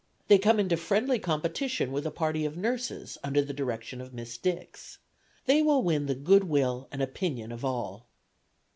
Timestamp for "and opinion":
6.91-7.51